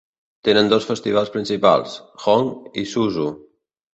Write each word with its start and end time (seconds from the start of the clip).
Tenen 0.47 0.69
dos 0.71 0.87
festivals 0.91 1.29
principals: 1.35 1.93
Hong 2.25 2.49
i 2.85 2.89
Susu. 2.95 3.29